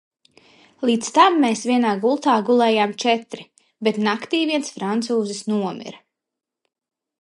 [0.89, 3.47] Līdz tam mēs vienā gultā gulējām četri,
[3.89, 6.07] bet naktī viens francūzis nomira.